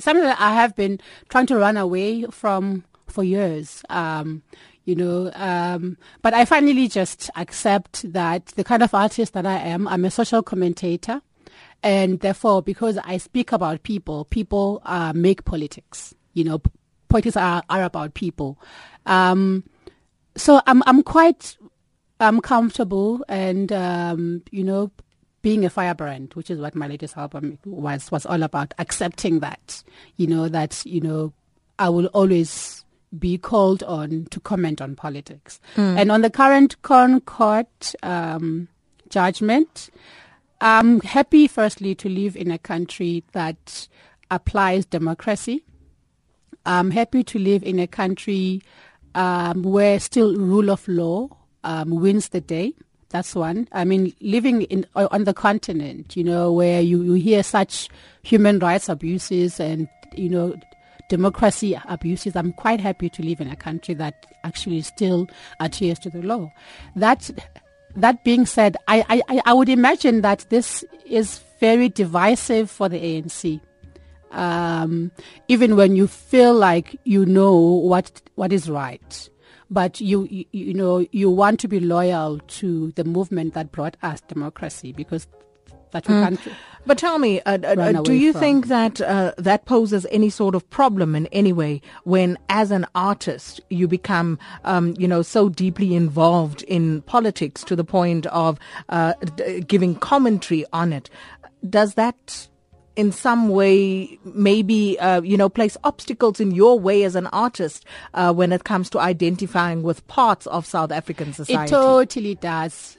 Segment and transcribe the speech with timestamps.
[0.00, 3.82] something that I have been trying to run away from for years.
[3.88, 4.42] Um,
[4.84, 9.58] you know, um, but I finally just accept that the kind of artist that I
[9.58, 11.20] am, I'm a social commentator.
[11.82, 16.14] And therefore, because I speak about people, people uh, make politics.
[16.34, 16.62] You know,
[17.08, 18.58] politics are, are about people.
[19.06, 19.64] Um,
[20.36, 21.56] so I'm I'm quite
[22.20, 24.90] I'm comfortable and um, you know
[25.46, 29.84] being a firebrand, which is what my latest album was was all about, accepting that
[30.16, 31.32] you know that you know
[31.78, 32.84] I will always
[33.16, 35.60] be called on to comment on politics.
[35.76, 36.00] Mm.
[36.00, 38.66] And on the current ConCourt um,
[39.08, 39.88] judgment,
[40.60, 43.86] I'm happy, firstly, to live in a country that
[44.32, 45.62] applies democracy.
[46.64, 48.62] I'm happy to live in a country
[49.14, 51.28] um, where still rule of law
[51.62, 52.74] um, wins the day.
[53.10, 53.68] That's one.
[53.72, 57.88] I mean, living in on the continent, you know, where you, you hear such
[58.22, 60.56] human rights abuses and you know
[61.08, 65.28] democracy abuses, I'm quite happy to live in a country that actually still
[65.60, 66.50] adheres to the law.
[66.94, 67.30] That
[67.94, 72.98] that being said, I, I, I would imagine that this is very divisive for the
[73.00, 73.60] ANC.
[74.32, 75.12] Um,
[75.48, 79.30] even when you feel like you know what what is right,
[79.70, 83.96] but you, you you know you want to be loyal to the movement that brought
[84.02, 85.26] us democracy because
[85.92, 86.22] that we mm.
[86.22, 86.40] can't.
[86.84, 88.40] But tell me, uh, uh, do you from.
[88.40, 92.86] think that uh, that poses any sort of problem in any way when, as an
[92.94, 98.58] artist, you become, um, you know, so deeply involved in politics to the point of
[98.88, 101.10] uh, d- giving commentary on it?
[101.68, 102.48] Does that
[102.96, 107.84] in some way maybe uh, you know place obstacles in your way as an artist
[108.14, 111.64] uh, when it comes to identifying with parts of South African society?
[111.64, 112.96] It totally does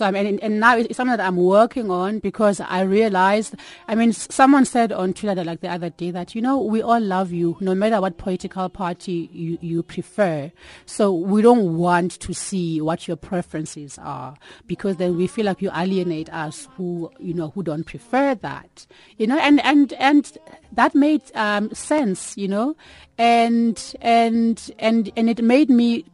[0.00, 3.54] I mean, and now it's something that I'm working on because I realized,
[3.86, 7.00] I mean, someone said on Twitter like the other day that, you know, we all
[7.00, 10.50] love you no matter what political party you, you prefer.
[10.86, 14.36] So we don't want to see what your preferences are
[14.66, 18.86] because then we feel like you alienate us who, you know, who don't prefer that,
[19.18, 20.38] you know, and, and, and
[20.72, 22.74] that made um, sense, you know,
[23.18, 26.06] and, and, and, and it made me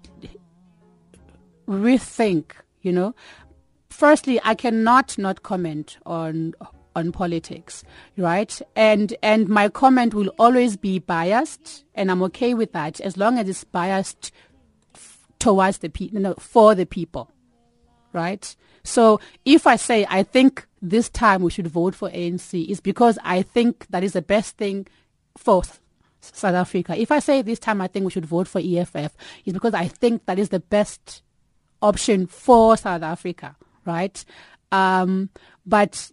[1.69, 2.53] rethink
[2.83, 3.15] you know.
[3.91, 6.55] Firstly, I cannot not comment on
[6.94, 7.84] on politics,
[8.16, 8.61] right?
[8.77, 13.39] And and my comment will always be biased, and I'm okay with that as long
[13.39, 14.33] as it's biased
[15.39, 17.31] towards the people, no, for the people,
[18.12, 18.55] right?
[18.84, 23.19] So if I say I think this time we should vote for ANC, it's because
[23.25, 24.87] I think that is the best thing
[25.37, 25.62] for
[26.21, 26.97] South Africa.
[26.97, 29.89] If I say this time I think we should vote for EFF, it's because I
[29.89, 31.22] think that is the best
[31.83, 34.25] option for South Africa, right?
[34.72, 35.31] Um,
[35.66, 36.11] but